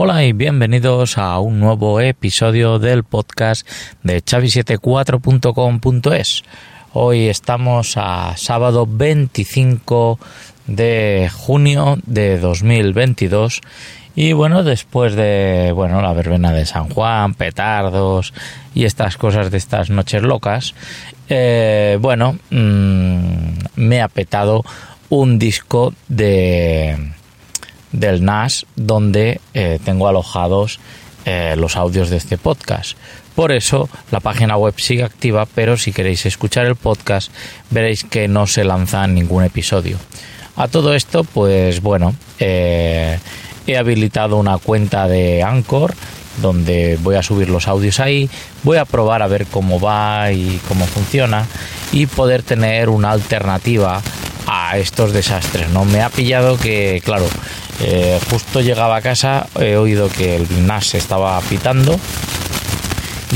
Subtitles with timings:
[0.00, 3.68] Hola y bienvenidos a un nuevo episodio del podcast
[4.04, 6.44] de chavi74.com.es.
[6.92, 10.20] Hoy estamos a sábado 25
[10.68, 13.60] de junio de 2022
[14.14, 18.32] y bueno, después de bueno, la verbena de San Juan, petardos
[18.76, 20.76] y estas cosas de estas noches locas,
[21.28, 24.64] eh, bueno, mmm, me ha petado
[25.08, 27.17] un disco de
[27.92, 30.80] del NAS donde eh, tengo alojados
[31.24, 32.96] eh, los audios de este podcast.
[33.34, 37.30] Por eso la página web sigue activa, pero si queréis escuchar el podcast
[37.70, 39.96] veréis que no se lanza ningún episodio.
[40.56, 43.18] A todo esto, pues bueno, eh,
[43.66, 45.94] he habilitado una cuenta de Anchor
[46.42, 48.28] donde voy a subir los audios ahí,
[48.62, 51.46] voy a probar a ver cómo va y cómo funciona
[51.92, 54.02] y poder tener una alternativa
[54.46, 55.68] a estos desastres.
[55.70, 57.26] No me ha pillado que, claro,
[57.80, 61.98] eh, justo llegaba a casa, he oído que el NAS estaba pitando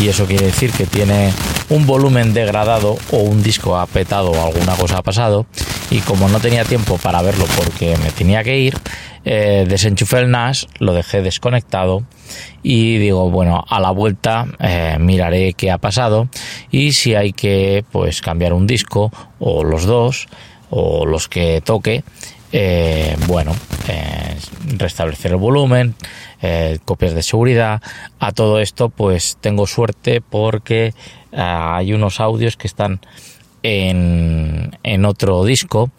[0.01, 1.33] y eso quiere decir que tiene
[1.69, 5.47] un volumen degradado o un disco ha petado o alguna cosa ha pasado
[5.91, 8.77] y como no tenía tiempo para verlo porque me tenía que ir,
[9.25, 12.03] eh, desenchufé el NAS, lo dejé desconectado
[12.63, 16.29] y digo, bueno, a la vuelta eh, miraré qué ha pasado
[16.71, 20.27] y si hay que pues cambiar un disco o los dos
[20.71, 22.03] o los que toque,
[22.53, 23.57] eh, bueno,
[23.89, 24.37] eh,
[24.77, 25.95] restablecer el volumen,
[26.43, 27.81] eh, copias de seguridad.
[28.19, 30.93] A todo esto, pues tengo suerte porque
[31.33, 33.01] hay unos audios que están
[33.63, 35.91] en, en otro disco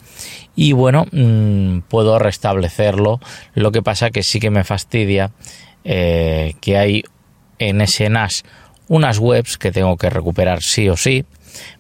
[0.56, 3.20] y bueno, mm, puedo restablecerlo.
[3.56, 5.32] Lo que pasa que sí que me fastidia
[5.84, 7.04] que hay
[7.60, 8.46] en ese NAS
[8.88, 11.26] unas webs que tengo que recuperar sí o sí,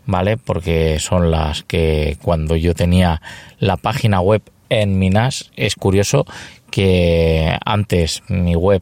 [0.05, 0.37] ¿vale?
[0.37, 3.21] Porque son las que cuando yo tenía
[3.59, 5.51] la página web en mi NAS.
[5.55, 6.25] Es curioso
[6.69, 8.81] que antes mi web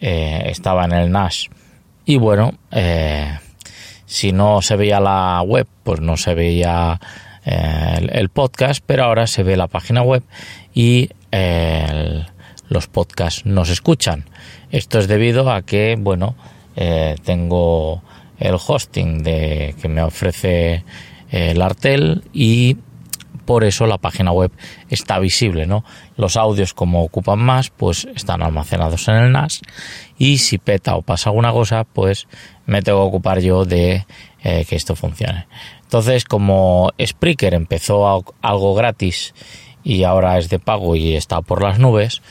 [0.00, 1.48] eh, estaba en el NAS
[2.04, 3.38] y bueno, eh,
[4.06, 7.00] si no se veía la web, pues no se veía
[7.44, 10.22] eh, el, podcast, pero ahora se ve la página web
[10.74, 11.10] y
[12.68, 14.24] los podcasts no se escuchan.
[14.70, 16.34] Esto es debido a que, bueno,
[17.24, 18.02] tengo
[18.38, 20.84] el hosting de que me ofrece
[21.30, 22.76] el Artel y
[23.50, 24.52] por eso la página web
[24.90, 25.84] está visible, ¿no?
[26.16, 29.60] Los audios como ocupan más, pues están almacenados en el NAS
[30.18, 32.28] y si peta o pasa alguna cosa, pues
[32.66, 34.06] me tengo que ocupar yo de
[34.44, 35.48] eh, que esto funcione.
[35.82, 39.34] Entonces, como Spreaker empezó algo gratis
[39.82, 42.22] y ahora es de pago y está por las nubes,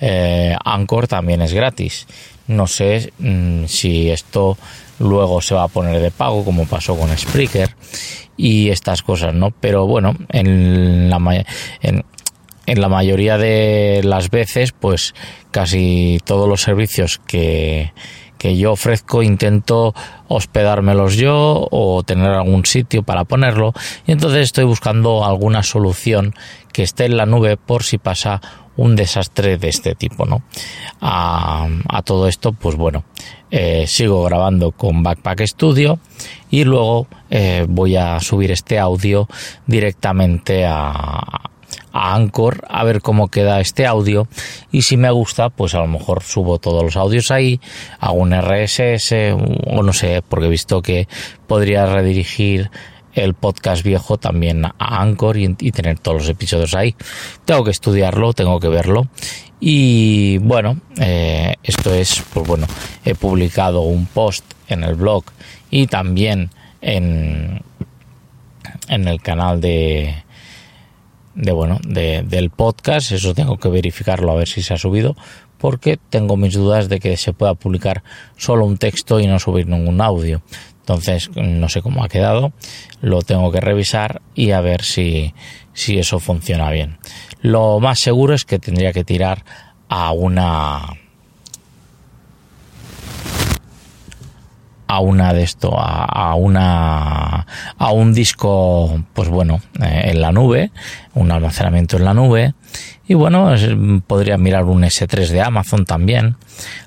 [0.00, 2.06] eh, Anchor también es gratis.
[2.46, 4.56] No sé mm, si esto
[5.00, 7.74] luego se va a poner de pago como pasó con Spreaker
[8.38, 9.50] y estas cosas, ¿no?
[9.50, 11.44] Pero bueno, en la,
[11.82, 12.04] en,
[12.64, 15.14] en la mayoría de las veces, pues
[15.50, 17.92] casi todos los servicios que,
[18.38, 19.94] que yo ofrezco intento
[20.28, 23.74] hospedármelos yo o tener algún sitio para ponerlo
[24.06, 26.34] y entonces estoy buscando alguna solución
[26.72, 28.40] que esté en la nube por si pasa
[28.78, 30.42] un desastre de este tipo, ¿no?
[31.00, 31.68] A,
[32.04, 33.04] todo esto, pues bueno,
[33.50, 35.98] eh, sigo grabando con Backpack Studio
[36.48, 39.28] y luego eh, voy a subir este audio
[39.66, 41.50] directamente a,
[41.92, 44.28] a Anchor a ver cómo queda este audio
[44.70, 47.60] y si me gusta pues a lo mejor subo todos los audios ahí
[47.98, 49.34] hago un RSS
[49.66, 51.08] o no sé porque he visto que
[51.46, 52.70] podría redirigir
[53.24, 56.94] el podcast viejo también a Anchor y, tener todos los episodios ahí.
[57.44, 59.08] Tengo que estudiarlo, tengo que verlo.
[59.60, 62.66] Y bueno, eh, esto es, pues bueno,
[63.04, 65.24] he publicado un post en el blog
[65.70, 67.62] y también en,
[68.88, 70.22] en el canal de,
[71.34, 73.12] de bueno, de, del podcast.
[73.12, 75.16] Eso tengo que verificarlo a ver si se ha subido,
[75.58, 78.02] porque tengo mis dudas de que se pueda publicar
[78.36, 80.42] solo un texto y no subir ningún audio.
[80.88, 82.54] Entonces, no sé cómo ha quedado,
[83.02, 85.34] lo tengo que revisar y a ver si,
[85.74, 86.96] si eso funciona bien.
[87.42, 89.44] Lo más seguro es que tendría que tirar
[89.90, 90.80] a una
[94.86, 97.37] a una de esto, a, una
[97.76, 100.70] a un disco, pues bueno, eh, en la nube,
[101.14, 102.54] un almacenamiento en la nube,
[103.06, 103.54] y bueno,
[104.06, 106.36] podría mirar un S3 de Amazon también,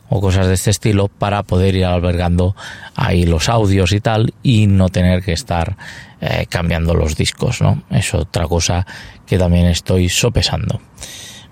[0.10, 2.56] o cosas de este estilo, para poder ir albergando
[2.96, 5.78] ahí los audios y tal, y no tener que estar
[6.20, 7.84] eh, cambiando los discos, ¿no?
[7.90, 8.86] Es otra cosa
[9.26, 10.80] que también estoy sopesando.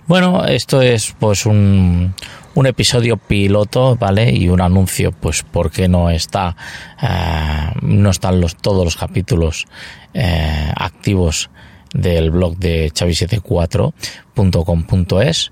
[0.09, 2.15] Bueno, esto es pues un,
[2.56, 4.35] un episodio piloto, ¿vale?
[4.35, 6.57] Y un anuncio, pues porque no está,
[7.00, 9.67] eh, no están los, todos los capítulos
[10.15, 11.51] eh, activos
[11.94, 15.51] del blog de chavi74.com.es.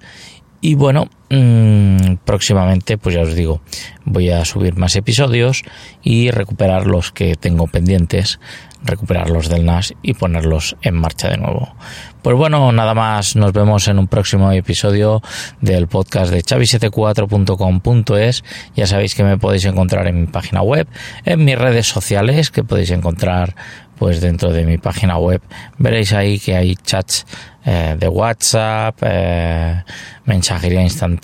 [0.62, 3.62] Y bueno, mm, próximamente, pues ya os digo,
[4.06, 5.64] voy a subir más episodios
[6.04, 8.40] y recuperar los que tengo pendientes,
[8.84, 11.76] recuperarlos del NAS y ponerlos en marcha de nuevo.
[12.22, 15.22] Pues bueno, nada más, nos vemos en un próximo episodio
[15.62, 18.44] del podcast de chavi74.com.es.
[18.76, 20.88] Ya sabéis que me podéis encontrar en mi página web,
[21.26, 23.56] en mis redes sociales, que podéis encontrar
[23.98, 25.42] pues dentro de mi página web
[25.78, 27.26] veréis ahí que hay chats
[27.66, 29.84] eh, de WhatsApp, eh,
[30.26, 31.17] mensajería instantánea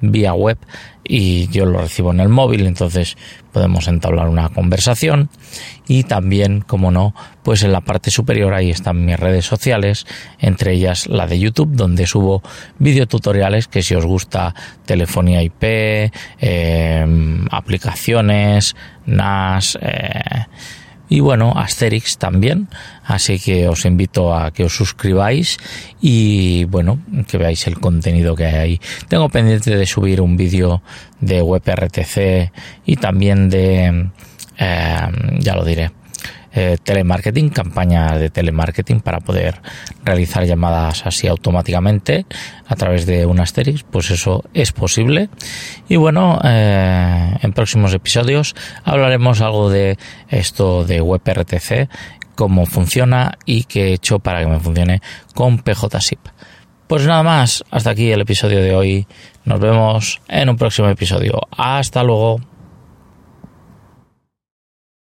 [0.00, 0.58] vía web
[1.08, 3.16] y yo lo recibo en el móvil, entonces
[3.52, 5.28] podemos entablar una conversación.
[5.86, 10.06] Y también, como no, pues en la parte superior ahí están mis redes sociales,
[10.38, 12.42] entre ellas la de YouTube, donde subo
[12.78, 14.54] videotutoriales que si os gusta
[14.84, 16.10] telefonía IP,
[16.40, 17.06] eh,
[17.50, 18.74] aplicaciones,
[19.06, 19.78] NAS,
[21.08, 22.68] y bueno, Asterix también,
[23.04, 25.56] así que os invito a que os suscribáis
[26.00, 26.98] y bueno,
[27.28, 28.80] que veáis el contenido que hay ahí.
[29.08, 30.82] Tengo pendiente de subir un vídeo
[31.20, 32.52] de WebRTC
[32.86, 34.08] y también de,
[34.58, 35.08] eh,
[35.38, 35.90] ya lo diré,
[36.56, 39.60] eh, telemarketing, campaña de telemarketing para poder
[40.02, 42.24] realizar llamadas así automáticamente
[42.66, 45.28] a través de un Asterix, pues eso es posible.
[45.86, 49.98] Y bueno, eh, en próximos episodios hablaremos algo de
[50.30, 51.90] esto de WebRTC,
[52.34, 55.02] cómo funciona y qué he hecho para que me funcione
[55.34, 56.20] con PJSIP.
[56.86, 59.06] Pues nada más, hasta aquí el episodio de hoy.
[59.44, 61.38] Nos vemos en un próximo episodio.
[61.50, 62.55] Hasta luego.